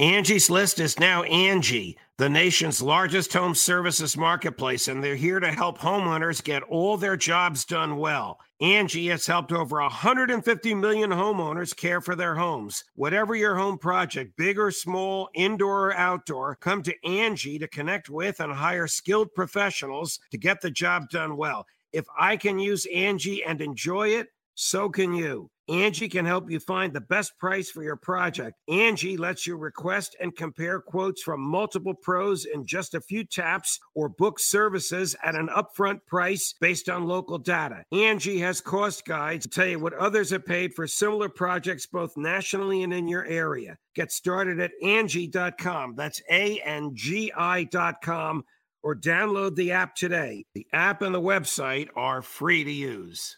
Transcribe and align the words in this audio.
Angie's 0.00 0.48
List 0.48 0.78
is 0.78 1.00
now 1.00 1.24
Angie, 1.24 1.98
the 2.18 2.28
nation's 2.28 2.80
largest 2.80 3.32
home 3.32 3.52
services 3.52 4.16
marketplace, 4.16 4.86
and 4.86 5.02
they're 5.02 5.16
here 5.16 5.40
to 5.40 5.50
help 5.50 5.76
homeowners 5.76 6.40
get 6.40 6.62
all 6.62 6.96
their 6.96 7.16
jobs 7.16 7.64
done 7.64 7.96
well. 7.96 8.38
Angie 8.60 9.08
has 9.08 9.26
helped 9.26 9.50
over 9.50 9.80
150 9.80 10.74
million 10.74 11.10
homeowners 11.10 11.76
care 11.76 12.00
for 12.00 12.14
their 12.14 12.36
homes. 12.36 12.84
Whatever 12.94 13.34
your 13.34 13.56
home 13.56 13.76
project, 13.76 14.36
big 14.36 14.56
or 14.56 14.70
small, 14.70 15.30
indoor 15.34 15.88
or 15.88 15.96
outdoor, 15.96 16.54
come 16.54 16.80
to 16.84 16.94
Angie 17.04 17.58
to 17.58 17.66
connect 17.66 18.08
with 18.08 18.38
and 18.38 18.52
hire 18.52 18.86
skilled 18.86 19.34
professionals 19.34 20.20
to 20.30 20.38
get 20.38 20.60
the 20.60 20.70
job 20.70 21.10
done 21.10 21.36
well. 21.36 21.66
If 21.92 22.04
I 22.16 22.36
can 22.36 22.60
use 22.60 22.86
Angie 22.94 23.42
and 23.42 23.60
enjoy 23.60 24.10
it, 24.10 24.28
so 24.54 24.90
can 24.90 25.12
you. 25.12 25.50
Angie 25.68 26.08
can 26.08 26.24
help 26.24 26.50
you 26.50 26.60
find 26.60 26.92
the 26.92 27.00
best 27.00 27.38
price 27.38 27.70
for 27.70 27.82
your 27.82 27.96
project. 27.96 28.58
Angie 28.68 29.16
lets 29.16 29.46
you 29.46 29.56
request 29.56 30.16
and 30.20 30.34
compare 30.34 30.80
quotes 30.80 31.22
from 31.22 31.40
multiple 31.40 31.94
pros 31.94 32.44
in 32.44 32.66
just 32.66 32.94
a 32.94 33.00
few 33.00 33.24
taps 33.24 33.78
or 33.94 34.08
book 34.08 34.40
services 34.40 35.14
at 35.22 35.34
an 35.34 35.48
upfront 35.48 36.00
price 36.06 36.54
based 36.60 36.88
on 36.88 37.06
local 37.06 37.38
data. 37.38 37.84
Angie 37.92 38.40
has 38.40 38.60
cost 38.60 39.04
guides 39.04 39.46
to 39.46 39.50
tell 39.50 39.66
you 39.66 39.78
what 39.78 39.94
others 39.94 40.30
have 40.30 40.46
paid 40.46 40.74
for 40.74 40.86
similar 40.86 41.28
projects 41.28 41.86
both 41.86 42.16
nationally 42.16 42.82
and 42.82 42.92
in 42.92 43.08
your 43.08 43.26
area. 43.26 43.76
Get 43.94 44.12
started 44.12 44.60
at 44.60 44.70
Angie.com. 44.82 45.94
That's 45.96 46.22
A 46.30 46.60
N 46.60 46.92
G 46.94 47.32
I.com 47.36 48.44
or 48.82 48.94
download 48.94 49.56
the 49.56 49.72
app 49.72 49.94
today. 49.94 50.44
The 50.54 50.66
app 50.72 51.02
and 51.02 51.14
the 51.14 51.20
website 51.20 51.88
are 51.96 52.22
free 52.22 52.64
to 52.64 52.72
use. 52.72 53.36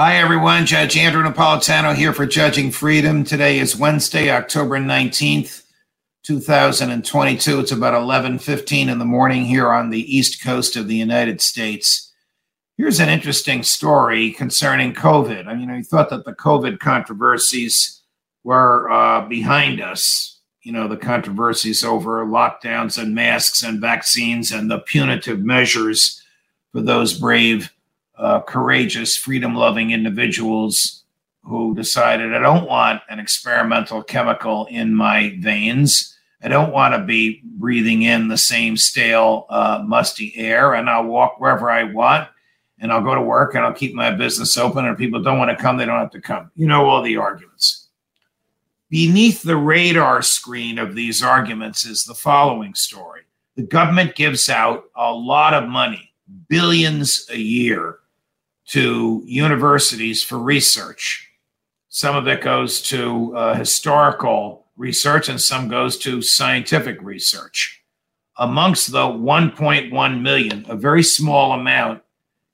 Hi, 0.00 0.18
everyone. 0.18 0.64
Judge 0.64 0.96
Andrew 0.96 1.24
Napolitano 1.24 1.92
here 1.92 2.12
for 2.12 2.24
Judging 2.24 2.70
Freedom. 2.70 3.24
Today 3.24 3.58
is 3.58 3.74
Wednesday, 3.74 4.30
October 4.30 4.78
19th, 4.78 5.64
2022. 6.22 7.58
It's 7.58 7.72
about 7.72 7.94
11:15 7.94 8.88
in 8.88 9.00
the 9.00 9.04
morning 9.04 9.44
here 9.44 9.72
on 9.72 9.90
the 9.90 10.16
East 10.16 10.40
Coast 10.40 10.76
of 10.76 10.86
the 10.86 10.94
United 10.94 11.40
States. 11.40 12.12
Here's 12.76 13.00
an 13.00 13.08
interesting 13.08 13.64
story 13.64 14.30
concerning 14.30 14.94
COVID. 14.94 15.48
I 15.48 15.56
mean, 15.56 15.68
I 15.68 15.82
thought 15.82 16.10
that 16.10 16.24
the 16.24 16.32
COVID 16.32 16.78
controversies 16.78 18.00
were 18.44 18.88
uh, 18.92 19.22
behind 19.22 19.80
us. 19.80 20.38
You 20.62 20.70
know, 20.70 20.86
the 20.86 20.96
controversies 20.96 21.82
over 21.82 22.24
lockdowns 22.24 23.02
and 23.02 23.16
masks 23.16 23.64
and 23.64 23.80
vaccines 23.80 24.52
and 24.52 24.70
the 24.70 24.78
punitive 24.78 25.40
measures 25.40 26.22
for 26.70 26.82
those 26.82 27.18
brave 27.18 27.72
uh, 28.18 28.40
courageous, 28.40 29.16
freedom 29.16 29.54
loving 29.54 29.90
individuals 29.90 31.04
who 31.42 31.74
decided, 31.74 32.34
I 32.34 32.40
don't 32.40 32.68
want 32.68 33.02
an 33.08 33.18
experimental 33.18 34.02
chemical 34.02 34.66
in 34.66 34.94
my 34.94 35.36
veins. 35.38 36.16
I 36.42 36.48
don't 36.48 36.72
want 36.72 36.94
to 36.94 37.02
be 37.02 37.40
breathing 37.44 38.02
in 38.02 38.28
the 38.28 38.36
same 38.36 38.76
stale, 38.76 39.46
uh, 39.48 39.82
musty 39.86 40.36
air, 40.36 40.74
and 40.74 40.90
I'll 40.90 41.04
walk 41.04 41.40
wherever 41.40 41.70
I 41.70 41.84
want, 41.84 42.28
and 42.78 42.92
I'll 42.92 43.02
go 43.02 43.14
to 43.14 43.22
work, 43.22 43.54
and 43.54 43.64
I'll 43.64 43.72
keep 43.72 43.94
my 43.94 44.10
business 44.10 44.56
open. 44.56 44.84
And 44.84 44.96
people 44.98 45.22
don't 45.22 45.38
want 45.38 45.50
to 45.50 45.62
come, 45.62 45.76
they 45.76 45.86
don't 45.86 45.98
have 45.98 46.10
to 46.10 46.20
come. 46.20 46.50
You 46.54 46.66
know 46.66 46.86
all 46.86 47.02
the 47.02 47.16
arguments. 47.16 47.88
Beneath 48.90 49.42
the 49.42 49.56
radar 49.56 50.22
screen 50.22 50.78
of 50.78 50.94
these 50.94 51.22
arguments 51.22 51.84
is 51.84 52.04
the 52.04 52.14
following 52.14 52.74
story 52.74 53.22
the 53.58 53.64
government 53.64 54.14
gives 54.14 54.48
out 54.48 54.84
a 54.94 55.12
lot 55.12 55.52
of 55.52 55.68
money, 55.68 56.12
billions 56.48 57.26
a 57.28 57.36
year, 57.36 57.98
to 58.68 59.22
universities 59.24 60.22
for 60.22 60.38
research. 60.38 61.30
Some 61.88 62.14
of 62.14 62.28
it 62.28 62.42
goes 62.42 62.82
to 62.82 63.36
uh, 63.36 63.54
historical 63.54 64.66
research, 64.76 65.28
and 65.28 65.40
some 65.40 65.68
goes 65.68 65.96
to 65.98 66.22
scientific 66.22 67.00
research. 67.02 67.82
Amongst 68.36 68.92
the 68.92 69.06
1.1 69.06 70.20
million, 70.20 70.66
a 70.68 70.76
very 70.76 71.02
small 71.02 71.52
amount 71.52 72.02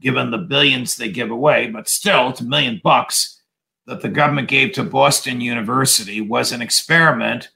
given 0.00 0.30
the 0.30 0.38
billions 0.38 0.96
they 0.96 1.10
give 1.10 1.30
away, 1.30 1.68
but 1.68 1.88
still 1.88 2.30
it's 2.30 2.40
a 2.40 2.44
million 2.44 2.80
bucks 2.82 3.40
that 3.86 4.00
the 4.00 4.08
government 4.08 4.48
gave 4.48 4.72
to 4.72 4.84
Boston 4.84 5.40
University 5.40 6.20
was 6.20 6.52
an 6.52 6.62
experiment 6.62 7.48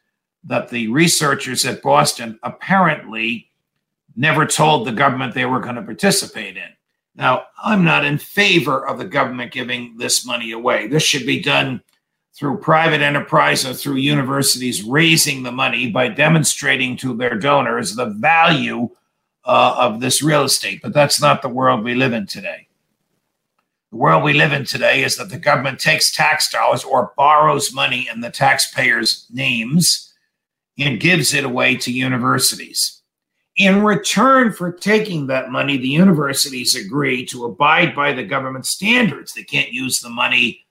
that 0.44 0.68
the 0.68 0.88
researchers 0.88 1.64
at 1.64 1.82
Boston 1.82 2.38
apparently 2.42 3.50
never 4.16 4.44
told 4.44 4.86
the 4.86 4.92
government 4.92 5.34
they 5.34 5.46
were 5.46 5.60
going 5.60 5.76
to 5.76 5.82
participate 5.82 6.56
in. 6.56 6.68
Now, 7.14 7.44
I'm 7.62 7.84
not 7.84 8.04
in 8.04 8.18
favor 8.18 8.86
of 8.86 8.98
the 8.98 9.04
government 9.04 9.52
giving 9.52 9.96
this 9.98 10.26
money 10.26 10.52
away. 10.52 10.86
This 10.86 11.02
should 11.02 11.26
be 11.26 11.42
done 11.42 11.82
through 12.34 12.58
private 12.58 13.02
enterprise 13.02 13.66
or 13.66 13.74
through 13.74 13.96
universities 13.96 14.82
raising 14.82 15.42
the 15.42 15.52
money 15.52 15.90
by 15.90 16.08
demonstrating 16.08 16.96
to 16.96 17.14
their 17.14 17.34
donors 17.34 17.94
the 17.94 18.06
value 18.06 18.88
uh, 19.44 19.76
of 19.78 20.00
this 20.00 20.22
real 20.22 20.44
estate. 20.44 20.80
But 20.82 20.94
that's 20.94 21.20
not 21.20 21.42
the 21.42 21.48
world 21.48 21.84
we 21.84 21.94
live 21.94 22.14
in 22.14 22.26
today. 22.26 22.68
The 23.90 23.98
world 23.98 24.24
we 24.24 24.32
live 24.32 24.52
in 24.52 24.64
today 24.64 25.04
is 25.04 25.18
that 25.18 25.28
the 25.28 25.38
government 25.38 25.78
takes 25.78 26.14
tax 26.14 26.50
dollars 26.50 26.82
or 26.82 27.12
borrows 27.14 27.74
money 27.74 28.08
in 28.10 28.22
the 28.22 28.30
taxpayers' 28.30 29.26
names 29.30 30.14
and 30.78 30.98
gives 30.98 31.34
it 31.34 31.44
away 31.44 31.76
to 31.76 31.92
universities. 31.92 33.01
In 33.56 33.82
return 33.82 34.52
for 34.52 34.72
taking 34.72 35.26
that 35.26 35.50
money, 35.50 35.76
the 35.76 35.88
universities 35.88 36.74
agree 36.74 37.26
to 37.26 37.44
abide 37.44 37.94
by 37.94 38.12
the 38.12 38.24
government 38.24 38.64
standards. 38.64 39.34
They 39.34 39.44
can't 39.44 39.72
use 39.72 40.00
the 40.00 40.08
money 40.08 40.64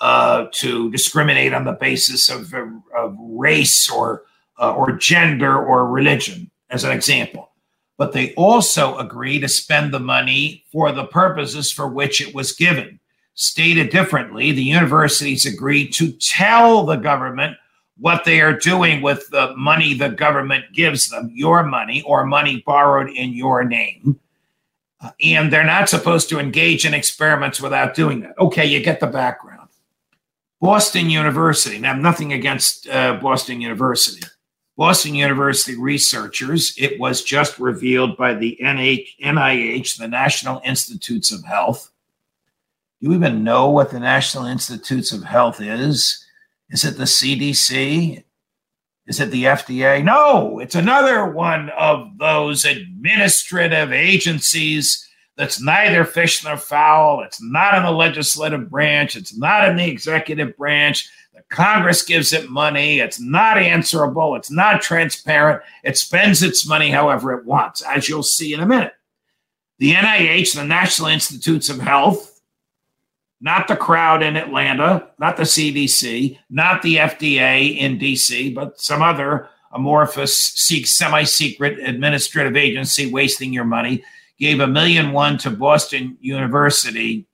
uh, 0.00 0.46
to 0.54 0.90
discriminate 0.90 1.54
on 1.54 1.64
the 1.64 1.72
basis 1.72 2.28
of, 2.28 2.52
of 2.96 3.16
race 3.20 3.88
or 3.88 4.24
uh, 4.60 4.72
or 4.74 4.92
gender 4.92 5.56
or 5.56 5.88
religion, 5.88 6.50
as 6.70 6.84
an 6.84 6.92
example. 6.92 7.50
But 7.96 8.12
they 8.12 8.34
also 8.34 8.96
agree 8.98 9.40
to 9.40 9.48
spend 9.48 9.92
the 9.92 10.00
money 10.00 10.64
for 10.72 10.92
the 10.92 11.06
purposes 11.06 11.70
for 11.70 11.88
which 11.88 12.20
it 12.20 12.34
was 12.34 12.52
given. 12.52 13.00
Stated 13.34 13.90
differently, 13.90 14.52
the 14.52 14.62
universities 14.62 15.46
agree 15.46 15.88
to 15.90 16.12
tell 16.12 16.84
the 16.84 16.96
government 16.96 17.56
what 17.98 18.24
they 18.24 18.40
are 18.40 18.52
doing 18.52 19.02
with 19.02 19.28
the 19.30 19.54
money 19.56 19.94
the 19.94 20.08
government 20.08 20.64
gives 20.72 21.10
them, 21.10 21.30
your 21.32 21.62
money 21.62 22.02
or 22.02 22.26
money 22.26 22.62
borrowed 22.66 23.10
in 23.10 23.32
your 23.32 23.64
name. 23.64 24.18
Uh, 25.00 25.10
and 25.22 25.52
they're 25.52 25.64
not 25.64 25.88
supposed 25.88 26.28
to 26.28 26.38
engage 26.38 26.84
in 26.84 26.94
experiments 26.94 27.60
without 27.60 27.94
doing 27.94 28.20
that. 28.20 28.38
Okay, 28.38 28.66
you 28.66 28.82
get 28.82 29.00
the 29.00 29.06
background. 29.06 29.68
Boston 30.60 31.10
University, 31.10 31.78
now 31.78 31.92
nothing 31.92 32.32
against 32.32 32.88
uh, 32.88 33.18
Boston 33.20 33.60
University. 33.60 34.26
Boston 34.76 35.14
University 35.14 35.78
researchers, 35.78 36.74
it 36.76 36.98
was 36.98 37.22
just 37.22 37.60
revealed 37.60 38.16
by 38.16 38.34
the 38.34 38.58
NH, 38.60 39.20
NIH, 39.22 39.98
the 39.98 40.08
National 40.08 40.60
Institutes 40.64 41.30
of 41.30 41.44
Health. 41.44 41.92
Do 43.00 43.08
you 43.08 43.14
even 43.14 43.44
know 43.44 43.70
what 43.70 43.90
the 43.90 44.00
National 44.00 44.46
Institutes 44.46 45.12
of 45.12 45.22
Health 45.22 45.60
is? 45.60 46.23
Is 46.70 46.84
it 46.84 46.96
the 46.96 47.04
CDC? 47.04 48.24
Is 49.06 49.20
it 49.20 49.30
the 49.30 49.44
FDA? 49.44 50.02
No, 50.02 50.58
it's 50.60 50.74
another 50.74 51.30
one 51.30 51.70
of 51.70 52.16
those 52.18 52.64
administrative 52.64 53.92
agencies 53.92 55.06
that's 55.36 55.60
neither 55.60 56.04
fish 56.04 56.42
nor 56.42 56.56
fowl. 56.56 57.22
It's 57.22 57.42
not 57.42 57.74
in 57.74 57.82
the 57.82 57.90
legislative 57.90 58.70
branch, 58.70 59.16
it's 59.16 59.36
not 59.36 59.68
in 59.68 59.76
the 59.76 59.86
executive 59.88 60.56
branch. 60.56 61.08
The 61.34 61.42
Congress 61.50 62.02
gives 62.02 62.32
it 62.32 62.48
money. 62.48 63.00
It's 63.00 63.18
not 63.18 63.58
answerable. 63.58 64.36
It's 64.36 64.52
not 64.52 64.80
transparent. 64.80 65.62
It 65.82 65.98
spends 65.98 66.44
its 66.44 66.66
money 66.66 66.90
however 66.90 67.32
it 67.32 67.44
wants, 67.44 67.82
as 67.82 68.08
you'll 68.08 68.22
see 68.22 68.54
in 68.54 68.60
a 68.60 68.66
minute. 68.66 68.92
The 69.80 69.94
NIH, 69.94 70.54
the 70.54 70.64
National 70.64 71.08
Institutes 71.08 71.68
of 71.68 71.80
Health, 71.80 72.33
not 73.44 73.68
the 73.68 73.76
crowd 73.76 74.22
in 74.22 74.38
Atlanta, 74.38 75.06
not 75.18 75.36
the 75.36 75.42
CDC, 75.42 76.38
not 76.48 76.80
the 76.80 76.96
FDA 76.96 77.76
in 77.76 77.98
DC, 77.98 78.54
but 78.54 78.80
some 78.80 79.02
other 79.02 79.50
amorphous, 79.72 80.34
semi 80.34 81.24
secret 81.24 81.78
administrative 81.78 82.56
agency 82.56 83.12
wasting 83.12 83.52
your 83.52 83.66
money, 83.66 84.02
gave 84.38 84.60
a 84.60 84.66
million 84.66 85.12
one 85.12 85.36
to 85.36 85.50
Boston 85.50 86.16
University 86.22 87.26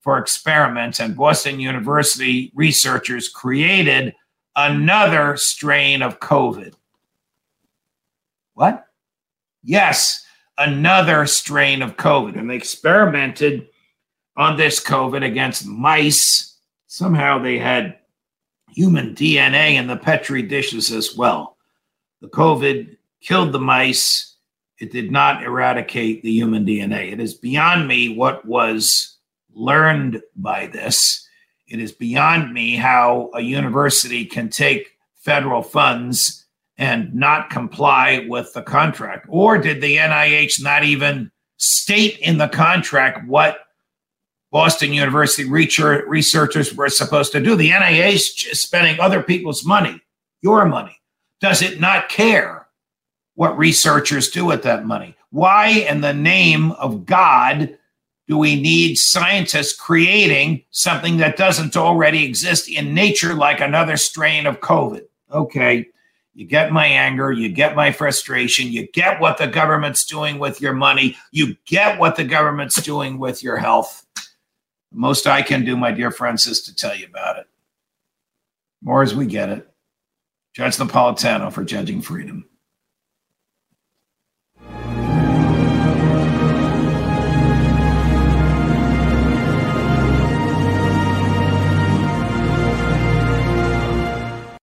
for 0.00 0.16
experiments, 0.16 1.00
and 1.00 1.14
Boston 1.14 1.60
University 1.60 2.50
researchers 2.54 3.28
created 3.28 4.14
another 4.56 5.36
strain 5.36 6.00
of 6.00 6.18
COVID. 6.18 6.72
What? 8.54 8.86
Yes, 9.62 10.24
another 10.56 11.26
strain 11.26 11.82
of 11.82 11.98
COVID. 11.98 12.38
And 12.38 12.48
they 12.48 12.56
experimented 12.56 13.68
on 14.38 14.56
this 14.56 14.82
COVID 14.82 15.24
against 15.24 15.66
mice. 15.66 16.56
Somehow 16.86 17.38
they 17.38 17.58
had 17.58 17.98
human 18.70 19.14
DNA 19.14 19.72
in 19.72 19.88
the 19.88 19.96
Petri 19.96 20.42
dishes 20.42 20.92
as 20.92 21.16
well. 21.16 21.56
The 22.22 22.28
COVID 22.28 22.96
killed 23.20 23.52
the 23.52 23.58
mice. 23.58 24.36
It 24.78 24.92
did 24.92 25.10
not 25.10 25.42
eradicate 25.42 26.22
the 26.22 26.30
human 26.30 26.64
DNA. 26.64 27.12
It 27.12 27.20
is 27.20 27.34
beyond 27.34 27.88
me 27.88 28.14
what 28.14 28.46
was 28.46 29.16
learned 29.52 30.22
by 30.36 30.68
this. 30.68 31.26
it 31.66 31.80
is 31.80 31.92
beyond 31.92 32.54
me 32.54 32.76
how 32.76 33.30
a 33.34 33.40
university 33.40 34.24
can 34.24 34.48
take 34.48 34.96
federal 35.16 35.62
funds 35.62 36.46
and 36.78 37.12
not 37.12 37.50
comply 37.50 38.24
with 38.28 38.52
the 38.54 38.62
contract. 38.62 39.26
Or 39.28 39.58
did 39.58 39.82
the 39.82 39.96
NIH 39.96 40.62
not 40.62 40.84
even 40.84 41.30
state 41.56 42.18
in 42.20 42.38
the 42.38 42.48
contract 42.48 43.26
what 43.26 43.67
Boston 44.50 44.92
University 44.92 45.48
researchers 45.48 46.74
were 46.74 46.88
supposed 46.88 47.32
to 47.32 47.40
do? 47.40 47.54
The 47.54 47.70
NIH 47.70 48.50
is 48.50 48.62
spending 48.62 48.98
other 48.98 49.22
people's 49.22 49.64
money, 49.64 50.00
your 50.42 50.64
money. 50.64 51.00
Does 51.40 51.62
it 51.62 51.80
not 51.80 52.08
care 52.08 52.66
what 53.34 53.58
researchers 53.58 54.30
do 54.30 54.44
with 54.44 54.62
that 54.62 54.86
money? 54.86 55.14
Why, 55.30 55.68
in 55.68 56.00
the 56.00 56.14
name 56.14 56.72
of 56.72 57.04
God, 57.04 57.76
do 58.26 58.36
we 58.38 58.60
need 58.60 58.96
scientists 58.96 59.74
creating 59.74 60.64
something 60.70 61.18
that 61.18 61.36
doesn't 61.36 61.76
already 61.76 62.24
exist 62.24 62.68
in 62.68 62.94
nature, 62.94 63.34
like 63.34 63.60
another 63.60 63.96
strain 63.96 64.46
of 64.46 64.60
COVID? 64.60 65.02
Okay, 65.30 65.86
you 66.34 66.46
get 66.46 66.72
my 66.72 66.86
anger, 66.86 67.30
you 67.32 67.48
get 67.48 67.76
my 67.76 67.92
frustration, 67.92 68.72
you 68.72 68.88
get 68.92 69.20
what 69.20 69.38
the 69.38 69.46
government's 69.46 70.04
doing 70.04 70.38
with 70.38 70.60
your 70.60 70.72
money, 70.72 71.16
you 71.30 71.56
get 71.66 71.98
what 71.98 72.16
the 72.16 72.24
government's 72.24 72.80
doing 72.82 73.18
with 73.18 73.42
your 73.42 73.56
health. 73.58 74.06
The 74.92 74.98
most 74.98 75.26
I 75.26 75.42
can 75.42 75.64
do, 75.64 75.76
my 75.76 75.92
dear 75.92 76.10
friends, 76.10 76.46
is 76.46 76.62
to 76.62 76.74
tell 76.74 76.96
you 76.96 77.06
about 77.06 77.38
it. 77.38 77.46
More 78.82 79.02
as 79.02 79.14
we 79.14 79.26
get 79.26 79.48
it. 79.48 79.68
Judge 80.54 80.76
the 80.76 80.84
Napolitano 80.84 81.52
for 81.52 81.64
Judging 81.64 82.00
Freedom. 82.00 82.48